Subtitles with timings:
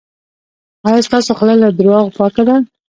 [0.87, 2.55] ایا ستاسو خوله له درواغو پاکه ده؟